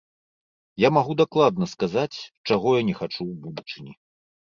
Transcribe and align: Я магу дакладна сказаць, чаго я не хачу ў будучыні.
Я 0.83 0.91
магу 0.97 1.13
дакладна 1.21 1.65
сказаць, 1.75 2.17
чаго 2.47 2.67
я 2.79 2.83
не 2.91 2.99
хачу 2.99 3.17
ў 3.31 3.33
будучыні. 3.47 3.93